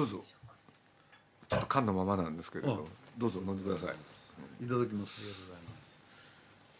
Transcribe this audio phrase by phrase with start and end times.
[0.00, 0.24] どうぞ。
[1.48, 2.88] ちょっと缶のままなんですけれど。
[3.18, 4.64] どうぞ飲んでください。
[4.64, 5.20] いただきます。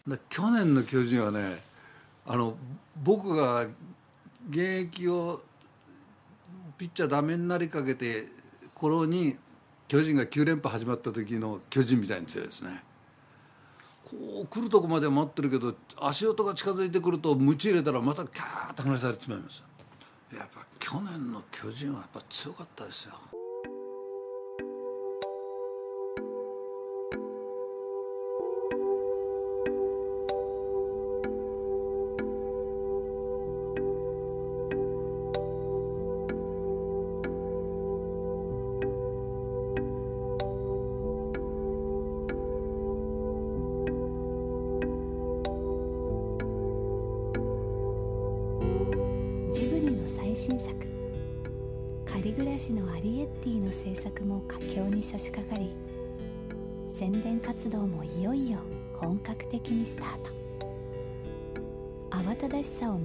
[0.07, 1.61] だ去年の巨人はね
[2.25, 2.55] あの
[3.03, 3.67] 僕が
[4.49, 5.41] 現役を
[6.79, 8.25] ピッチャーダメになりかけて
[8.73, 9.37] 頃に
[9.87, 12.83] 巨人が9連覇始まった時の巨人みたいに強いですね。
[14.05, 19.63] こう来るとこまでは待ってるけど足音が近づいてくると鞭入れたらまたキャーッと離されてしまいます
[20.37, 23.40] やっぱ去年の巨人はやっぱ強かったですよ。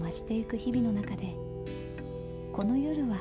[0.06, 1.34] 増していく日々の中で
[2.52, 3.18] この夜は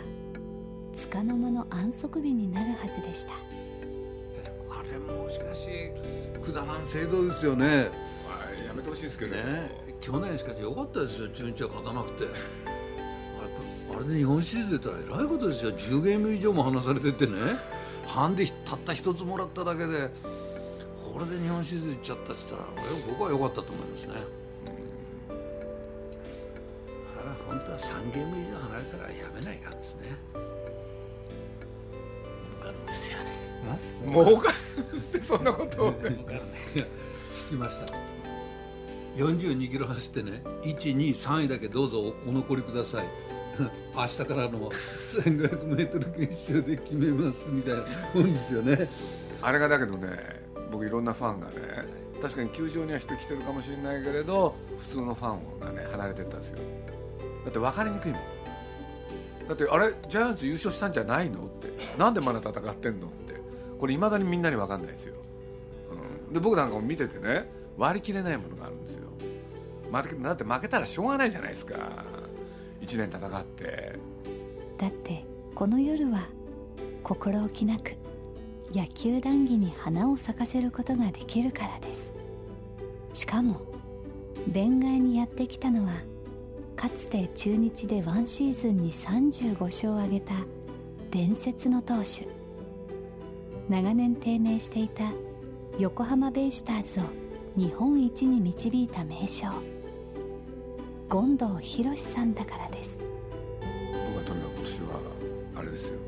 [0.96, 3.34] 束の間の安息日になるはずでした。
[3.34, 5.68] あれもしかし
[6.42, 7.90] くだらん制度ですよね。
[8.66, 9.36] やめてほしいですけど。
[9.36, 9.72] ね。
[10.00, 12.26] 去年しかし良かったですよ中日は勝たなくて。
[13.94, 15.72] あれで日本シリーズ出たらえらいことですよ。
[15.72, 17.34] 10ゲーム以上も離されてってね。
[18.06, 20.12] ハンデたった一つもらっただけで
[21.04, 24.45] これで日本シリーズ行っちゃったって言ったら僕は良かったと思いますね
[27.48, 30.16] 本当は3ゲーム以上離れたらやめないかんですね。
[32.62, 33.26] あるんですよね。
[34.06, 36.10] もうかってそんなことをね。
[36.76, 36.86] いや
[37.48, 37.94] 聞きました。
[39.16, 43.06] 42キロ走ってね123位だけどうぞお残りください。
[43.96, 48.90] 明日からの 1500m 決勝で決めますみたいなもんですよね。
[49.42, 50.10] あれがだけどね
[50.72, 51.54] 僕いろんなファンがね
[52.22, 56.60] 確かに球場には人来てるかもしれないけれど普通のファンがね離れてったんですよ
[57.46, 58.22] だって分かりにくいもん。
[59.48, 61.72] だってあれジャイアンツ優勝したんじゃないのって。
[61.98, 63.36] なんでまだ戦ってんのって。
[63.80, 65.16] これいまだにみんなに分かんないですよ、
[66.28, 67.46] うん、で僕なんかも見ててね
[67.78, 69.10] 割り切れないものがあるんですよ。
[69.92, 71.76] だって負けたらしょうがないじゃないですか。
[72.82, 74.00] 1年戦って。
[74.78, 76.28] だってこの夜は
[77.04, 77.92] 心置きなく
[78.74, 82.16] 野球談義に花を咲かせることができるからです。
[83.14, 83.62] しかも
[84.52, 85.92] 恋愛にやってきたのは
[86.76, 90.34] かつて中日でワンシーズンに35勝を挙げた
[91.10, 92.28] 伝説の投手。
[93.70, 95.12] 長年低迷していた
[95.80, 97.04] 横浜ベイスターズを
[97.56, 99.48] 日本一に導いた名将。
[101.10, 103.02] 権藤博さんだからです。
[104.14, 105.00] 僕はとにかく今年は
[105.56, 106.00] あれですよ。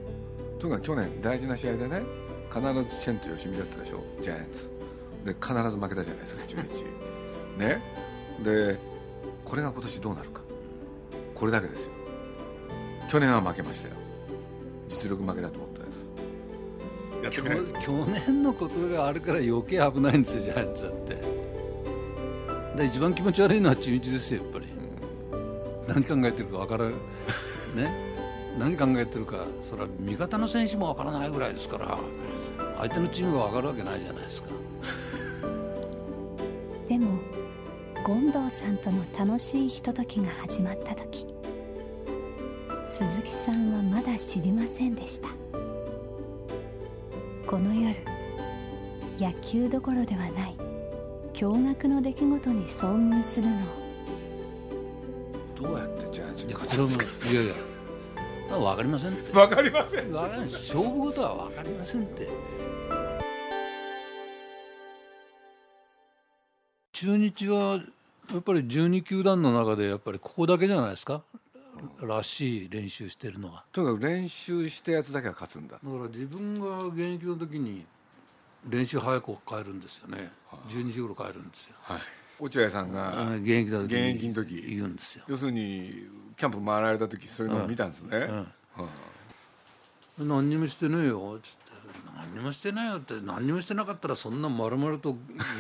[0.59, 2.01] とにかく去年大事な試合でね
[2.49, 4.69] 必ずチェンと吉見だったでしょジャイアンツ。
[5.23, 6.63] で必ず負けたじゃないですか中日。
[7.57, 7.81] ね。
[8.44, 8.78] で
[9.45, 10.47] これが今年どうなるか。
[11.38, 11.92] これだけですよ。
[13.09, 13.94] 去年は負けましたよ。
[14.88, 16.06] 実力負けだと思ったです。
[17.23, 17.79] やってみないと。
[17.79, 21.17] 去年のことがあるから余計危ないんですよジャイアンツだって。
[22.78, 24.66] で一番気持ち悪いのは中日ですよやっぱり、
[25.88, 26.91] 何考えてるか分からん。
[26.91, 26.97] ね。
[28.58, 32.00] 何考えてるかそれは味方の選手も分からないぐらいですから
[32.79, 34.50] 相手のチームが分かるわけないじゃないですか。
[36.90, 37.20] でも
[38.03, 41.27] 権藤さんとの楽しいひとときが始まった時
[42.97, 45.29] 鈴木さんはまだ知りませんでした。
[47.46, 47.96] この夜
[49.20, 50.55] 野球どころではない
[51.32, 53.59] 驚愕の出来事に遭遇するのを。
[55.55, 57.29] どうやってジャイアンツにいやこ勝つんですか？
[57.29, 57.53] いやいや
[58.58, 59.32] 分かりませんって。
[59.32, 60.78] 分かりません分かりません。
[60.78, 62.28] 勝負事は分かりませんって。
[66.94, 67.79] 中日は
[68.34, 71.22] やっぱり12球団の中でやっぱりここだけじゃないですか？
[72.02, 73.64] らしい練習してるのは。
[73.72, 75.76] とにかく練習したやつだけは勝つんだ。
[75.76, 77.85] だから自分が現役の時に
[78.68, 80.32] 練習早く帰るんですよね。
[80.70, 81.76] 12時頃帰るんですよ。
[81.82, 82.00] はい。
[82.40, 84.62] 落合さんが現役だ時現役の時。
[84.62, 85.24] 言うんですよ。
[85.28, 88.47] 要するにキャンプ回られた時そういうのを見たんですね、うん
[90.20, 91.40] 何にもしてねえよ。
[91.44, 91.58] つって
[92.16, 95.16] 何にもしてないよって何にもしてなかったらそんな丸々と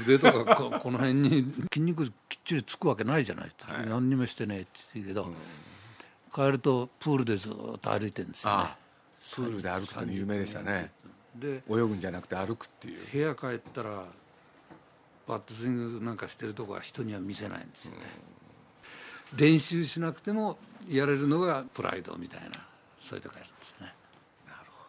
[0.07, 2.11] 腕とか ここの辺に筋肉きっ
[2.43, 3.49] ちりつくわけないじゃない。
[3.49, 3.87] って、はい。
[3.87, 5.33] 何にもしてねえって言ってるけど、
[6.37, 8.57] 帰るとプールでずっと歩いてるんですよね。
[8.59, 8.77] あ
[9.35, 10.91] プールで歩くっての有名でしたね。
[11.35, 13.07] で泳ぐんじゃなくて歩くっていう。
[13.11, 14.03] 部屋帰ったら
[15.27, 17.97] バットスイングなんかしてるとこは人には見せないんですよね、
[19.35, 23.93] 練習しなくてもやれるのがプライドみたいなそういうとこやるんですよね。
[24.47, 24.85] なるほ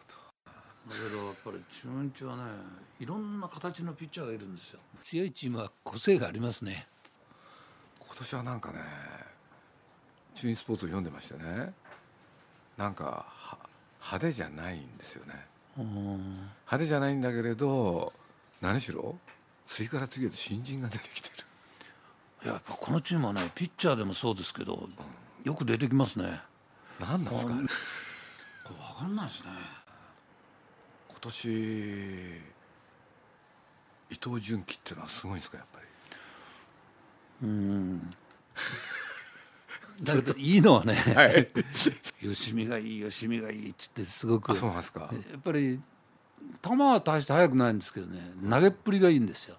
[0.87, 2.43] だけどやっぱり中日はね
[2.99, 4.79] いろんな形のピッチャーがいるんですよ。
[5.01, 6.87] 強いチームは個性がありますね。
[7.99, 8.79] ど今年はなんかね
[10.39, 11.73] 中日スポーツを読んでましてね。
[12.77, 13.57] なんかは
[14.01, 15.33] 派手じゃないんですよね。
[15.75, 18.13] 派手じゃないんだけれど
[18.61, 19.17] 何しろ
[19.65, 21.29] 次から次へと新人が出てきて
[22.43, 22.51] る。
[22.51, 24.87] やっぱこのチームはねピッチャーでもそうですけど
[25.43, 26.39] よく出てきますね。
[27.01, 27.53] 何なんですか？
[27.53, 27.67] あこれ
[28.75, 29.49] 分かんないですね。
[31.09, 31.49] 今年
[34.09, 35.79] 伊藤純喜っていうのはすごいんですかやっぱ
[37.43, 37.47] り？
[40.01, 40.93] だけどいいのはね。
[40.93, 41.47] はい。
[42.21, 44.51] 吉見がいい吉見がいいっつってすごく。
[44.51, 45.01] あそうなんですか。
[45.11, 45.79] やっぱり
[46.61, 48.19] 球は大して速くないんですけどね
[48.49, 49.57] 投げっぷりがいいんですよ。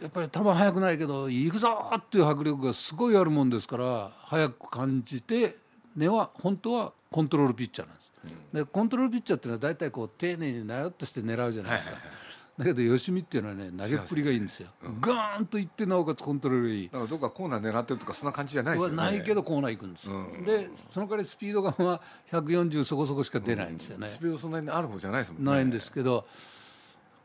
[0.00, 5.56] やっぱり球速くないけど行くぞっていう迫力がすごいあるもんですから速く感じて
[5.96, 8.12] 根は本当はコントロールピッチャーなんです。
[8.52, 11.94] でコントロールピッチャーっていうのは大体こう丁寧になよっとして狙うじゃないですか。
[11.94, 12.23] はいはいは
[12.56, 14.68] だけど吉見っていうのはね投げっぷりがいいんですよ。
[15.00, 16.88] ガーンといってなおかつコントロールがいい。
[16.88, 18.96] だからどっかコーナー狙ってるとかそんな感じじゃないですよね。
[18.96, 20.44] はないけどコーナー行くんですよ、うん。
[20.44, 25.50] でその代わりスピードガンは140そこそこしか出ないんですよね、スピードそんなにある方じゃないですもんね。
[25.50, 26.24] ないんですけどやっ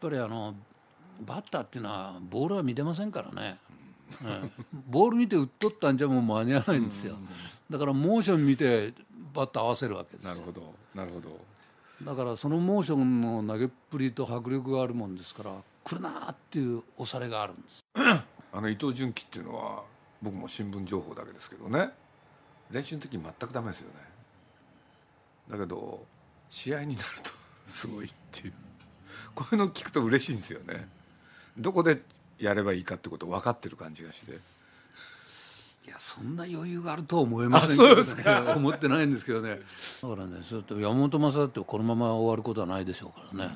[0.02, 0.56] ぱりあの
[1.22, 3.60] バッターっていうのはボールは見てませんからね、
[4.24, 4.52] うん。
[4.90, 7.16] ボール見て打っとったんじゃもう間に合わないんですよ、
[7.70, 8.94] だからモーション見て
[9.32, 10.34] バッター合わせるわけですよ。
[10.34, 11.40] なるほどなるほど
[12.04, 15.52] だからそのモーションの投げっぷりと迫力があるもんですから
[15.84, 17.80] 来るなーっていう押されがあるんです。
[18.52, 19.84] あの伊藤純喜っていうのは
[20.22, 21.92] 僕も新聞情報だけですけどね。
[22.72, 24.00] 練習の時全くダメですよね。
[25.50, 26.06] だけど
[26.50, 27.32] 試合になると
[27.68, 28.54] すごいっていう。
[29.36, 30.88] こういうの聞くと嬉しいんですよね。
[31.58, 32.02] どこで
[32.38, 34.40] やればいいかってこと分かってる感じがして。
[35.90, 38.54] いやそんな余裕があるとは思えませんけど、ね、あそうですか。
[38.56, 39.50] 思ってないんですけどね。
[39.50, 39.56] だ
[40.08, 43.56] からねそって山本昌だってこのまま終わることはないでしょうからね、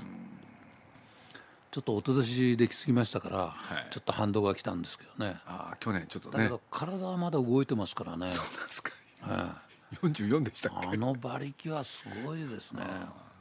[1.69, 3.87] ちょっとおととしできすぎましたから、はい。
[3.91, 5.39] ちょっと反動が来たんですけどね。
[5.45, 8.91] ああ去年ちょっとだねけど体はまだ動いてますからね、そうなんですか。
[9.27, 9.49] え
[9.97, 10.87] 44でしたっけ？
[10.87, 12.83] えあの馬力はすごいですね。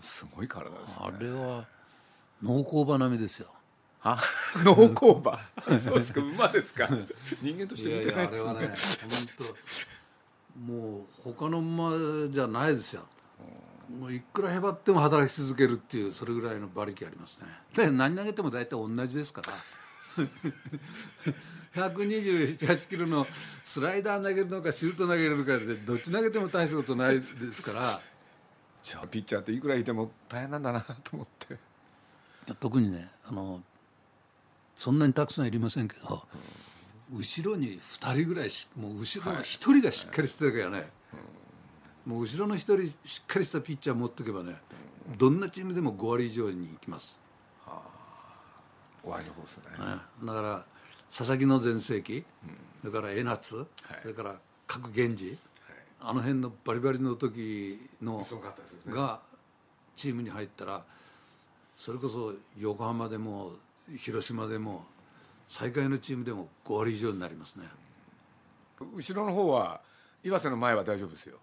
[0.01, 1.07] すごい体ですね。
[1.07, 1.65] あれは
[2.43, 3.49] 農耕馬並みですよ。
[3.51, 3.62] あ
[4.65, 5.39] 農耕馬
[5.79, 6.21] そうですか。
[6.21, 6.89] 馬ですか。
[7.41, 8.53] 人間として見てないですね。
[8.53, 8.67] 本
[10.57, 13.03] 当もう他の馬じゃないですよ。
[13.99, 17.47] もういくらへばっても働き続けるっていうそれぐらいの馬力ありますね。
[17.77, 19.53] で何投げても大体同じですから。
[21.75, 23.27] 128キロの
[23.65, 28.01] スライダー投げるのかシュート投げるのかでどっち投げても大したことないですから。
[28.83, 31.57] じゃあピッチャーっていくらいても大変なんだなと思って。
[32.59, 33.63] 特にねあの
[34.75, 36.23] そんなにたくさんいりませんけど、
[37.13, 40.91] 後ろに2人ぐらいしもう後ろの1人がしっかりしてるからね、
[42.07, 44.57] もう後ろの1人しっかりしたピッチャー持っておけばね、
[45.19, 47.19] どんなチームでも5割以上にいきます、
[49.03, 49.65] 終わりの方ですね。
[49.79, 50.01] ね。
[50.25, 50.65] だから
[51.17, 52.25] 佐々木の全盛期、
[52.81, 53.67] それから江夏、そ
[54.09, 54.37] れから
[54.67, 55.39] 角源氏、
[56.01, 58.25] あの辺のバリバリの時の
[58.89, 59.21] が
[59.95, 60.83] チームに入ったら
[61.77, 63.53] それこそ横浜でも
[63.97, 64.85] 広島でも
[65.49, 67.65] 最下位のチームでも5割以上になりますね。
[68.81, 69.81] 後ろの方は
[70.25, 71.39] 岩瀬の前は大丈夫ですよ。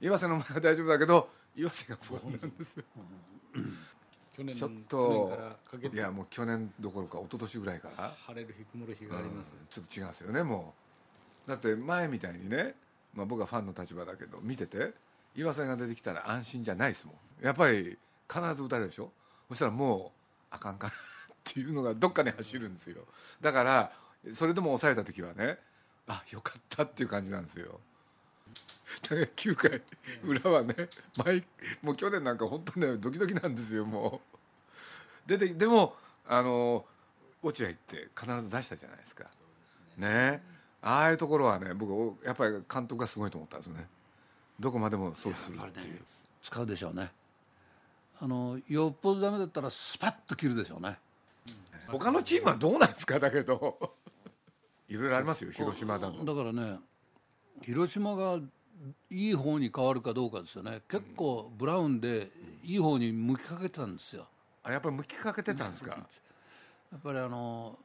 [0.00, 2.84] 岩瀬の前は大丈夫だけど岩瀬が不安なんですよ。
[4.36, 5.96] 去年ちょっ去年とからかけて。
[5.96, 8.14] いやもう去年どころか一昨年ぐらいから。
[8.26, 9.66] 晴れる日曇る日があります、うん。
[9.68, 10.74] ちょっと違うんですよねも
[11.46, 11.50] う。
[11.50, 12.74] だって前みたいにね、
[13.14, 14.92] まあ、僕はファンの立場だけど見てて
[15.34, 17.44] 岩瀬が出てきたら安心じゃないですもん。
[17.44, 17.98] やっぱり
[18.32, 19.10] 必ず打たれるでしょ。
[19.48, 20.92] そしたらもうあかんかな
[21.50, 23.02] っていうのがどっかに走るんですよ。
[23.40, 23.92] だから
[24.32, 25.58] それでも抑えた時はね
[26.06, 27.80] あよかったっていう感じなんですよ。
[29.02, 29.82] だから9回
[30.24, 30.74] 裏はね
[31.16, 31.44] 毎
[31.82, 34.38] もう去年なんか本当ねドキドキなんですよもう。
[35.26, 35.94] 出てでも
[36.28, 36.84] あの
[37.42, 39.24] 落合って必ず出したじゃないですか。
[39.96, 40.42] ね。
[40.82, 43.86] ああいうところはね僕おやっぱり監督がすごいと思ったんですよね。
[44.58, 46.00] どこまでもそうするっていう、
[46.42, 47.10] 使うでしょうね。
[48.20, 50.98] あのよっぽどダメだったらスパッと切るでしょうね
[51.98, 53.18] 他のチームはどうなんですか？
[53.18, 53.96] だけど。
[54.88, 56.24] いろいろありますよ広島だと。
[56.24, 56.78] だからね
[57.62, 58.40] 広島が
[59.10, 60.82] いい方に変わるかどうかですよね。
[60.88, 62.30] 結構ブラウンで
[62.64, 64.26] いい方に向きかけてたんですよ。
[64.64, 65.90] あやっぱり向きかけてたんですか？
[65.92, 67.78] やっぱりあの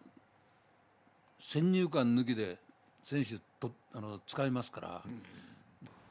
[1.40, 2.58] 先入観抜きで
[3.04, 5.04] 選手とあの使いますから、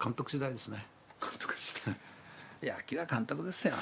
[0.00, 0.86] 監督次第ですね。
[1.20, 1.90] 監督して
[2.64, 3.74] 野球は監督ですよ。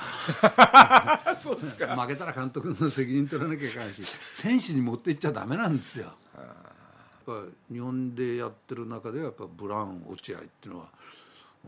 [1.41, 1.97] そうですか。
[1.97, 6.07] 負けたら監督の責任取らなきゃいけないし選手に持っていっちゃダメなんですよ。
[6.37, 6.45] やっ
[7.25, 10.89] ぱ日本でやってる中ではやっぱブラウン落合っていうのは、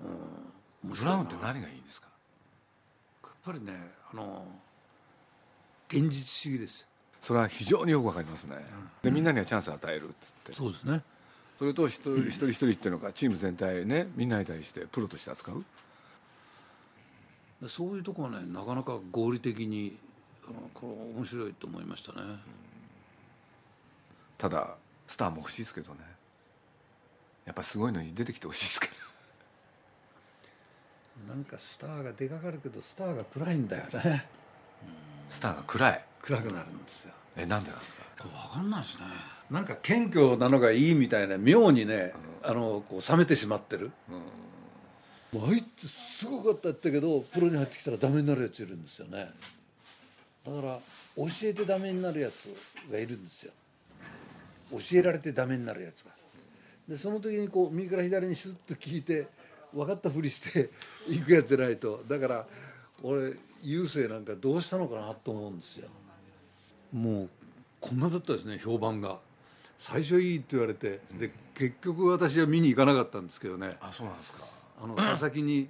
[0.03, 2.09] うん、面ブラウンって何がいいんですか？
[3.23, 4.47] やっぱりねあの
[5.89, 6.87] 現実主義ですよ。
[7.21, 8.57] それは非常によくわかりますね、
[9.03, 10.53] でみんなにはチャンスを与えるっつって。
[10.53, 11.03] そうですね。
[11.59, 15.61] それと一人一人っていうのかチーム全体ねみんなに対してプロとして扱う？
[15.61, 15.65] で
[17.69, 19.97] そういうとこはねなかなか合理的に
[20.75, 22.21] これ面白いと思いましたね、
[24.39, 26.01] ただスターも欲しいですけどね。
[27.47, 28.95] やっぱすごいのに出てきてほしいですけど。
[31.35, 34.27] なんかスターが出かかるけどスターが暗いんだよね。
[35.29, 36.05] スターが暗い。
[36.23, 37.15] 暗くなるんですよ。
[37.37, 38.03] えなんでなんですか？
[38.19, 39.05] これ分かんないですね。
[39.51, 43.93] なんか謙虚なのがいいみたいな妙にね、あのこう冷めてしまってる、
[45.35, 49.31] もうあいつすごかったってけどプロに入ってきたらダメになるやついるんですよね。
[50.47, 50.79] だから
[51.17, 52.55] 教えてダメになるやつ
[52.93, 53.53] がいるんですよ。
[54.71, 56.13] 教えられてダメになるやつが。
[56.89, 59.27] でその時にこう右から左にシュッと聞いて
[59.73, 60.71] 分かったふりして
[61.09, 62.05] いくやつじゃないと。
[62.09, 62.47] だから
[63.03, 65.89] 俺郵政なんかどうしたのかなと思うんですよ。
[66.93, 67.29] もう
[67.81, 69.19] こんなだったですね評判が。
[69.79, 73.71] 最初いいって言われてで結局私は見に行かなかったんですけどね。
[73.81, 74.45] あそうなんですか
[74.85, 75.69] あの佐々木に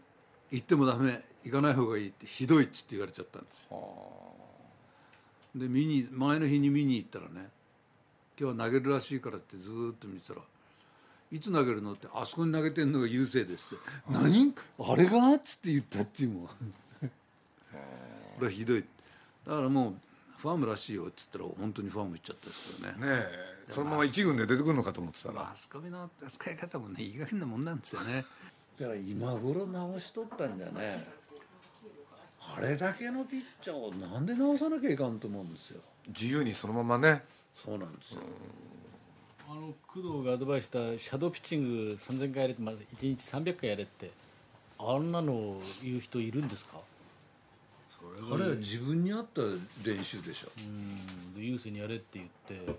[0.50, 3.78] 行ってもダメ行かない方がいいってひどいっつって言われちゃったんですよ。
[5.54, 7.48] で見に前の日に見に行ったらね
[8.38, 10.40] 今日は投げるらしいからってずーっと見てたら
[11.30, 13.76] 「いつ投げるの?」って「あそこに投げてんのが優勢です」
[14.10, 16.46] 何あれが?」っつって言ったっていうもん。
[16.46, 18.84] これはひどい。
[19.46, 19.94] だからもう
[20.38, 22.94] ファームらしいよっつったら本当にファーム行っちゃったですけどね。
[22.94, 23.54] ねえ。
[23.70, 25.34] そのまま一軍で出てくるのかと思ってたら。
[25.44, 28.24] マスコミの扱い方もねいい加減なもんなんですよね
[28.78, 31.06] だから今頃直しとったんじゃね。
[32.56, 35.80] あれだけのピッチャーをなんで直さなきゃいかんと思うんですよ。
[36.08, 37.22] 自由にそのままね。
[37.54, 38.20] そうなんですよ。
[39.48, 44.10] あの工藤がアドバイスしたシャドーピッチング3000回やれってまず1日300回やれって
[44.78, 46.78] あんなの言う人いるんですか？
[48.30, 49.40] あれは自分に合った
[49.82, 50.48] 練習でしょ。
[50.58, 51.34] うん。
[51.34, 52.72] で優勢にやれって言って、はいや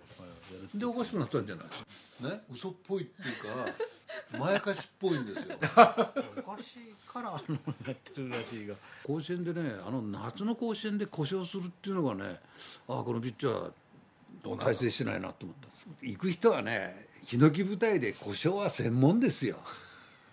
[0.62, 1.66] るってでおかしくなったんじゃない
[2.32, 2.42] ね？
[2.54, 3.36] 嘘っぽいっていう
[3.66, 3.72] か
[4.40, 5.56] まやかしっぽいんですよ。
[5.60, 7.58] おからあの
[7.88, 8.76] やってるらしいが。
[9.04, 12.40] 甲子園でねあの夏の甲子園で故障するっていうのがね
[12.88, 15.68] ああこのピッチャー体制してないなと思った。
[16.06, 19.58] 行く人はねヒノキ舞台で故障は専門ですよ。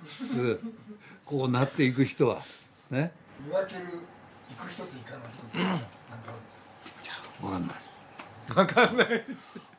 [0.05, 0.61] 普通。
[1.25, 2.43] こうなっていく人は。
[2.91, 3.13] ね。
[3.41, 3.85] 見分ける
[4.51, 5.87] 行く人と行かない人なんか
[6.29, 6.61] あるんです
[7.41, 7.43] か？
[7.43, 7.93] 分かんないです。
[8.55, 9.07] 分かんない。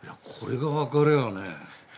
[0.04, 1.56] いやこれが分かればね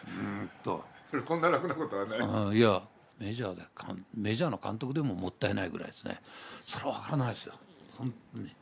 [0.07, 0.83] うーんと
[1.23, 2.81] こんな楽なことはねあいや
[3.19, 6.19] メジャーでかんメジャーの監督でももったいないぐらいですね。
[6.65, 7.53] それは分からないですよ。
[7.97, 8.53] 本当に。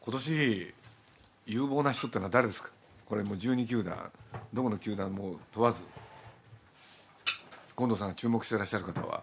[0.00, 0.74] 今年
[1.46, 2.70] 有望な人ってのは誰ですか？
[3.06, 4.10] これもう12球団
[4.52, 5.82] どこの球団も問わず。
[7.76, 9.22] 近藤さんが注目してらっしゃる方は。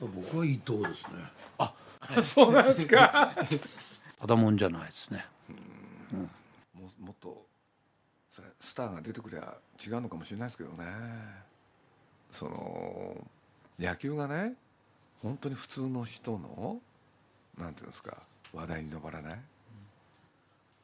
[0.00, 2.22] 僕は伊藤ですね。
[2.22, 3.32] そうなんですか。
[4.20, 5.24] ただもんじゃないですね。
[6.74, 7.43] もうもっと
[8.34, 10.86] それスターが出てくりゃ違うのかもしれないですけどね。
[12.32, 13.16] その
[13.78, 14.54] 野球がね
[15.22, 16.80] 本当に普通の人の
[17.56, 18.16] なんていうんですか
[18.52, 19.38] 話題に上らない。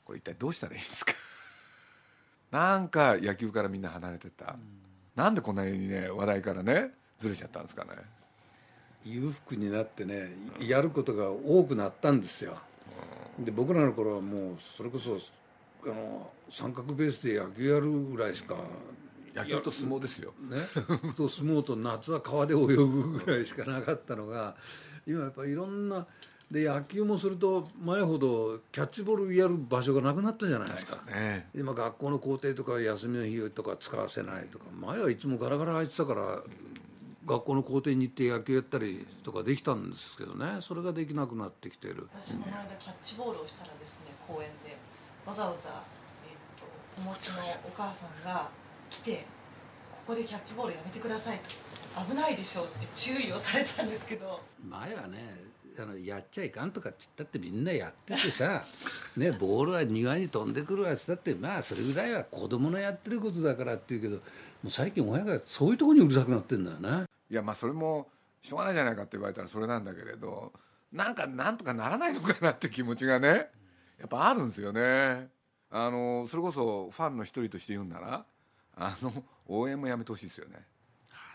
[0.04, 1.12] これ一体どうしたらいいんですか？
[2.52, 4.54] なんか野球からみんな離れてった、
[5.16, 7.90] なんでこんなにね話題からねずれちゃったんですかね。
[9.04, 10.30] 裕福になってね
[10.61, 12.57] やることが多くなったんですよ。
[13.40, 15.19] で僕らの頃はもうそれこそ
[15.84, 18.56] あの三角ベースで野球やるぐらいしか
[19.34, 20.32] 野球と相撲ですよ。
[20.40, 20.56] ね。
[21.16, 24.56] と相撲と夏は川で泳ぐぐらいしかなかったのが
[25.06, 26.06] 今やっぱいろんな
[26.50, 31.02] で野球もすると前ほどキャッチボールやる場所がなくなったじゃないですか。
[31.10, 31.49] ね。
[31.54, 36.42] 今学校の校庭とか休みの日とか使わせないとか前はいつもガラガラ空いてたから
[37.25, 40.60] 学校の校庭に行って野球やったりとかできたんですけどね。
[40.60, 42.08] それができなくなってきてる。
[42.12, 44.76] 私この間キャッチボールをしたらですね公園で
[45.30, 45.84] わざわざ、
[46.26, 46.66] えっと
[47.00, 48.50] 子持ちのお母さんが
[48.90, 49.25] 来て
[49.92, 52.04] ここでキャッチボールやめてくださいと。
[52.08, 54.40] 危ないでしょうって注意をされたんですけど。
[54.68, 58.64] 前はねあのやっちゃいかんとかっつったってみんなやっててさ、
[59.16, 64.22] ね、ボールは庭に飛んでくるわっつったってまあそれぐらいは子供のやってることだからっていうけども
[64.64, 68.08] う最近親がそういうところにうるさくなってんだよないやまあそれも
[68.42, 70.52] しょうがないじゃないかって言われたらそれなんだけれど
[70.92, 73.49] なんかなんとかならないのかなって気持ちがね
[74.00, 75.28] やっぱあるんですよね。
[75.71, 78.25] あのそれこそファンの一人として言うんなら
[78.76, 79.12] あの
[79.47, 80.57] 応援もやめてほしいですよね。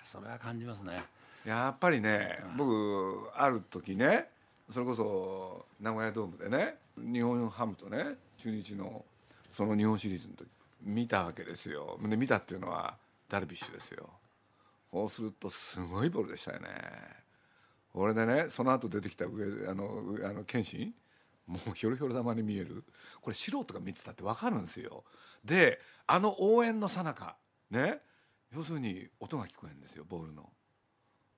[0.04, 1.06] それは感じますね。
[1.46, 4.28] やっぱりね僕ある時ね
[4.70, 9.06] それこそ名古屋ドームでね日本ハムとね中日の
[9.52, 10.48] その日本シリーズの時
[10.82, 11.98] 見たわけですよ。
[12.02, 12.96] で見たっていうのは
[13.30, 14.10] ダルビッシュですよ。
[14.92, 16.68] そうするとすごいボールでしたよね。
[17.94, 20.94] 俺でねその後出てきた上あの上あの謙信
[21.48, 22.84] もうひょろひょろ玉に見える？
[23.22, 25.04] これ素人が見てたって分かるんですよ。
[25.44, 27.36] であの応援のさなか
[27.70, 28.00] ね
[28.54, 30.50] 要するに音が聞こえるんですよボールの。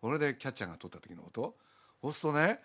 [0.02, 1.56] これでキャッチャーが取った時の音。
[2.02, 2.60] そうするとね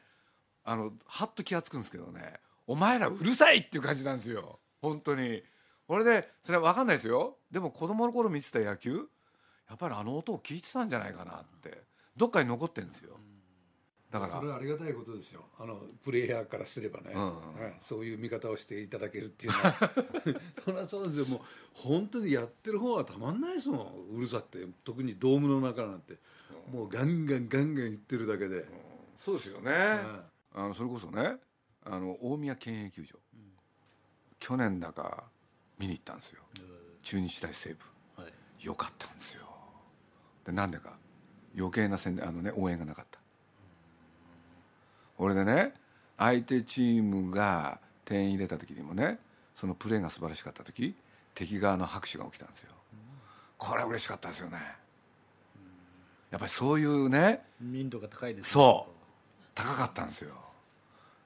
[0.65, 2.35] あのはっと気が付くんですけどね
[2.67, 4.61] お前らうるさいっていう感じなんですよ。
[4.81, 5.43] 本当に。
[5.89, 7.37] これでそれは分かんないですよ。
[7.51, 9.09] でも子供の頃見てた野球
[9.69, 11.83] やっぱりあの音を聞いてたんじゃないかなって
[12.17, 13.17] どっかに残ってるんですよ。
[14.13, 14.33] だから。
[14.33, 15.47] それはありがたいことですよ。
[15.59, 17.23] あのプレイヤーからすればね、うん。
[17.23, 17.33] は
[17.69, 17.77] い。
[17.81, 19.73] そういう見方をしていただけるっていうのは。
[20.65, 21.27] そりゃそうですよ。
[21.27, 21.41] もう
[21.73, 24.17] 本当にやってる方はたまんないですもん。
[24.17, 24.67] うるさくて。
[24.85, 26.19] 特にドームの中なんて、
[26.71, 28.67] もうガンガンガンガン言ってるだけで、
[29.17, 29.73] そうですよね、
[30.53, 31.37] あのそれこそね
[31.85, 33.19] あの大宮県営球場、
[34.39, 35.25] 去年だか
[35.79, 36.43] 見に行ったんですよ。
[37.03, 37.75] 中日対西
[38.17, 38.23] 武。
[38.23, 38.67] はい。
[38.67, 39.43] よかったんですよ。
[40.45, 40.99] でなんでか。
[41.57, 43.21] 余計な宣伝あのね応援がなかった
[45.23, 45.73] 俺でね
[46.19, 49.21] 相手チームが点入れた時にもね
[49.55, 50.97] そのプレーが素晴らしかった時
[51.33, 52.73] 敵側の拍手が起きたんですよ。
[53.57, 54.59] これは嬉しかったですよね。
[56.33, 58.51] やっぱりそういうね民度が高いですね。
[58.51, 59.43] そう。
[59.55, 60.35] 高かったんですよ。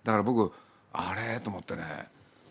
[0.04, 0.52] だから僕
[0.92, 1.82] あれと思ってね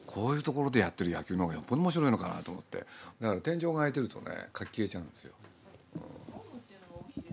[0.07, 2.79] こういうところでやってる野球の方がよっぽど面白いのかなと思って。
[3.21, 5.33] だから天井が開いてるとね活気消えちゃうんですよ、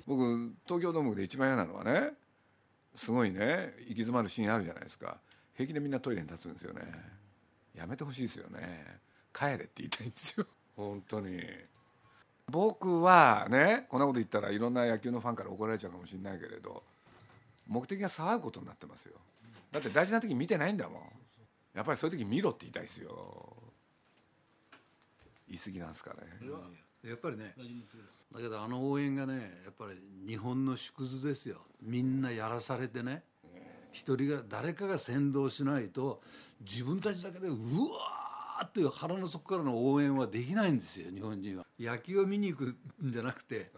[0.07, 2.13] 僕東京ドームで一番嫌なのはね
[2.95, 3.75] すごいね。
[3.81, 5.19] 行き詰まるシーンあるじゃないですか。
[5.55, 6.83] 平気でみんなトイレに立つんですよね。
[7.75, 9.01] やめてほしいですよね。
[9.33, 10.47] 帰れって言いたいんですよ。
[10.77, 11.43] 本当に。
[12.49, 16.83] 僕はねこんなこと言ったらいろんな野球のファンから怒られちゃうかもしれないけれど
[17.67, 19.15] 目的が騒ぐことになってますよ。
[19.71, 21.03] だって大事な時見てないんだもん。
[21.75, 23.57] やっぱりそういう時見ろって言いたいですよ。
[25.49, 26.19] 言い過ぎなんですかね。
[27.09, 27.55] やっぱりね
[28.33, 31.59] だけどあの応援がねやっぱり日本の縮図ですよ。
[31.83, 33.25] みんなやらされてね。
[33.93, 36.23] 一人が誰かが先導しないと
[36.61, 41.67] 自分たちだけでうわーっていう腹の底からの応援はできないんですよ日本人は。
[41.79, 42.65] 野球を見に行く
[43.05, 43.71] んじゃなくて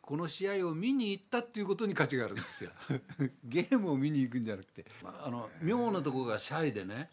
[0.00, 2.70] この試合を見に行ったっていうことに価値があるんですよ。
[3.44, 4.86] ゲームを見に行くんじゃなくて。
[5.02, 7.10] まあの妙なとこがシャイでね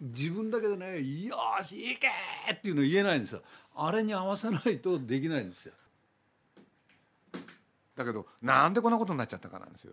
[0.00, 2.08] 自分だけでね「よし行け!」
[2.52, 3.42] っていうの言えないんですよ。
[3.76, 5.74] あれに合わせないとできないんですよ。
[7.94, 9.92] だけどなんでこんなことになっちゃったかなんですよ。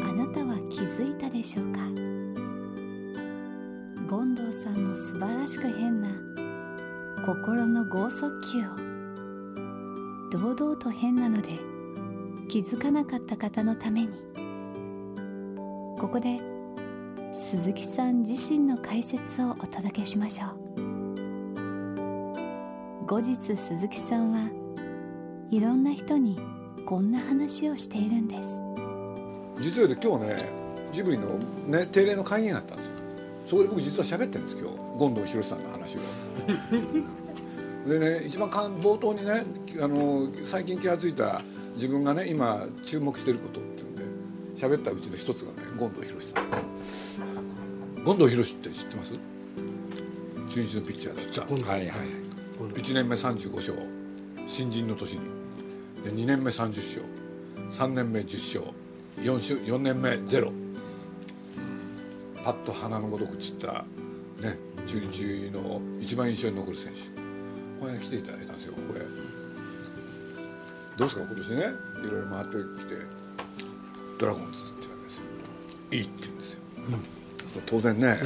[0.00, 1.80] あなたは気づいたでしょうか？
[4.08, 6.08] 権藤さんの素晴らしく変な
[7.26, 8.87] 心の剛速球を。
[10.30, 11.58] 堂々と変なので
[12.48, 14.08] 気づかなかった方のために。
[15.98, 16.40] ここで
[17.32, 20.78] 鈴木さん自身の解説をお届けしましょう。
[23.06, 24.50] 後日鈴木さんは
[25.50, 26.38] いろんな人に
[26.86, 28.60] こんな話をしているんです。
[29.60, 30.50] 実は今日ね
[30.92, 31.28] ジブリの、
[31.66, 32.92] ね、定例の会議があったんですよ。
[33.46, 34.76] そこで僕実は喋ってるんです今日。
[34.98, 36.00] 権藤博さんの話を。
[37.88, 39.42] でね一番かん冒頭にね
[39.80, 41.42] あの最近気が付いた
[41.74, 44.02] 自分がね今注目してることっていうんで
[44.60, 46.44] 喋ったうちの一つがね権藤博さん。
[48.04, 49.12] 権藤博って知ってます？
[50.48, 51.90] 中日のピッチャーではいはい
[52.74, 53.78] 1年目35勝。
[54.46, 55.20] 新人の年に。
[56.04, 57.02] で2年目30勝。
[57.70, 58.74] 3年目10勝。
[59.22, 60.52] 4, 週4年目ゼロ。
[62.44, 63.84] パッと鼻のごとく散った、
[64.40, 67.00] ね、中日の一番印象に残る選手。
[67.78, 69.00] これ来ていただいたんですよこれ
[70.98, 72.94] どうですか今年ねいろいろ回ってきて
[74.18, 75.22] ドラゴンズっていうわけですよ。
[75.92, 76.60] いいって言うんですよ、
[77.48, 78.18] そう当然ね,、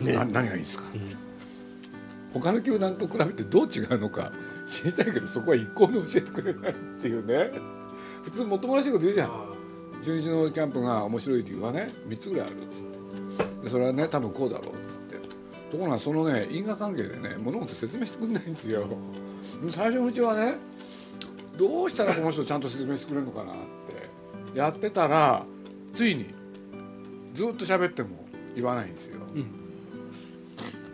[0.00, 0.84] な何がいいですか、
[2.32, 4.30] 他の球団と比べてどう違うのか
[4.64, 7.50] 知りたいけどそこは一向に教えてくれないっていうね。
[8.22, 9.30] 普通もっともらしいこと言うじゃん。
[10.02, 13.64] 中日のキャンプが面白い理由はね3つぐらいあるっつって。
[13.64, 15.16] でそれはね多分こうだろうっつって。
[15.70, 18.86] ところがそのね因果関係でね物事説明してくんないんですよ。
[19.68, 20.54] 最初のうちはね
[21.56, 23.56] どうしたらこの人ちゃんと説明してくれるのかなっ
[24.52, 25.44] てやってたら
[25.92, 26.26] ついに
[27.32, 28.10] ずっと喋っても
[28.54, 29.20] 言わないんですよ、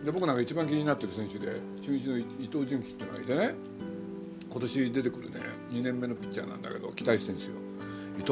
[0.03, 3.53] で僕なんか一番気になってる選手で中日の伊藤純喜っていうのがいてね
[4.51, 7.55] 今年出てくるね2年目のピッチャーなんだけど期待してるんですよ
[8.17, 8.27] 「伊藤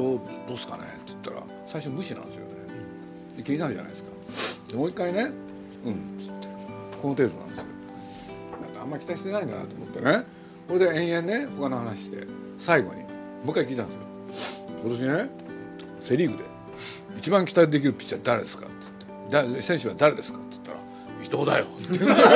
[0.47, 2.49] どうすかね?」って言ったら最初無視なんですよね。
[3.37, 4.09] で気になるじゃないですか。
[4.67, 5.31] でもう一回ね
[5.85, 6.47] 「うん」っつって
[6.99, 7.65] この程度なんですよ。
[8.61, 10.38] なんかあんま期待してないんだなと思ってね。
[10.69, 12.25] これで延々ね他の話して。
[12.59, 13.07] 最後にも
[13.47, 14.01] う一回聞いたんですよ。
[14.81, 15.29] 今年ね
[16.01, 16.43] セ・リーグで
[17.17, 18.91] 一番期待できるピッチャー誰ですか?」っつっ
[19.55, 20.77] て「選手は誰ですか?」って言ったら
[21.23, 22.27] 「伊藤だよ」って言うんですよ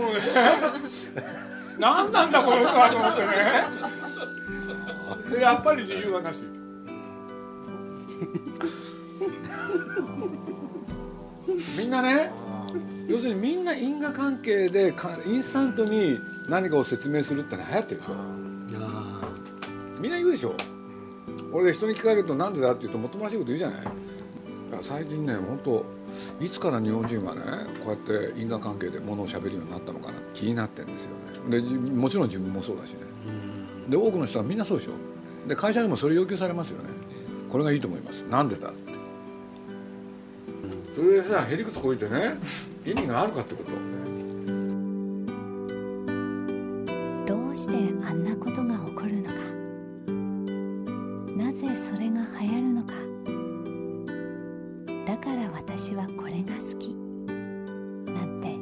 [0.00, 0.20] もうね
[1.80, 3.32] 何なんだこの人はと思ってね。
[5.36, 6.44] でやっぱり理由はなし。
[11.76, 12.30] みんなね
[13.08, 18.14] 要するにみんな因果関係でかインスタントに何かを説明するってのは流行ってるでしょ。
[20.00, 20.54] みんな言うでしょ。
[21.50, 23.84] 俺で人に聞かれるとなんでだって言うともっともらしいこと言うじゃない。
[23.84, 23.96] だか
[24.76, 25.86] ら最近ね本当
[26.38, 27.40] いつから日本人はね
[27.82, 30.18] こうやって因果関係でものを喋るようになったのかな。
[30.34, 31.10] 気になってるんですよ
[31.48, 31.50] ね。
[31.50, 32.98] でじもちろん自分もそうだしね。
[33.88, 34.92] で多くの人はみんなそうでしょ。
[35.48, 36.90] で会社にもそれ要求されますよね。
[37.50, 38.20] これがいいと思います。
[38.24, 38.92] なんでだって。
[40.94, 42.36] それでさへりくつこいてね
[42.90, 43.70] 意味があるかってこと
[47.26, 49.36] どうしてあんなことが起こるのか。
[51.36, 52.94] なぜそれが流行るのか。
[55.06, 56.94] だから私はこれが好き。
[58.10, 58.56] なんて。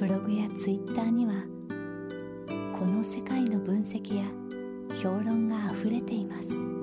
[0.00, 1.44] ブログやツイッターには
[2.76, 4.24] この世界の分析や
[5.00, 6.79] 評論があふれています。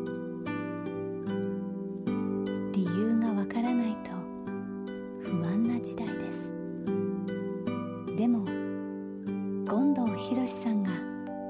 [10.29, 10.91] 博さんが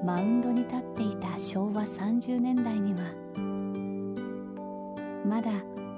[0.06, 3.12] マウンドに立っていた昭和30年代には
[5.26, 5.50] まだ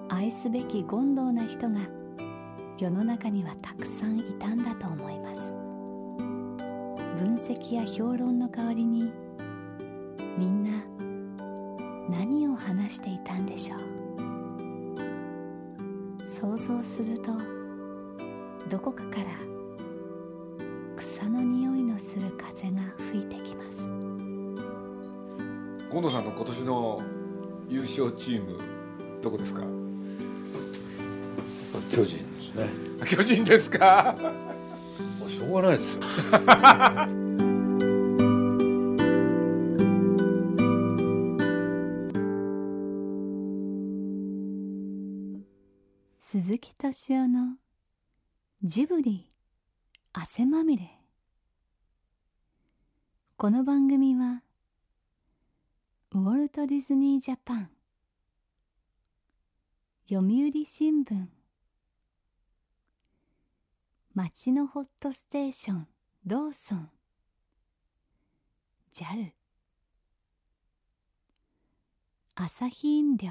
[0.08, 1.82] 愛すべき権藤な人が
[2.78, 5.58] 世の中にはたくさんいたんだと思います。
[7.18, 9.12] 分析や評論の代わりに
[10.38, 10.82] みんな
[12.10, 13.80] 何を話していたんでしょう。
[16.26, 17.34] 想像すると
[18.70, 19.49] どこかから
[26.00, 27.02] 近藤さんの今年の
[27.68, 28.58] 優勝チーム
[29.22, 29.64] どこですか？
[31.92, 32.70] 巨人ですね。
[33.06, 34.16] 巨人ですか？
[35.20, 36.04] もうしょうがないですよ。
[46.18, 47.58] 鈴木敏夫の
[48.64, 49.30] ジブリ
[50.14, 50.98] 汗まみれ。
[53.36, 54.44] この番組は
[56.12, 57.70] ウォルト・ディズニー・ジャパン。
[60.10, 61.28] 読売新聞。
[64.16, 65.88] 町のホットステーション。
[66.26, 66.90] ローソン。
[68.92, 69.34] JAL
[72.34, 73.30] 朝日飲料。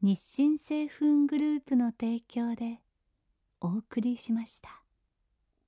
[0.00, 2.78] 日清製粉グループの提供で
[3.60, 4.83] お送りしました。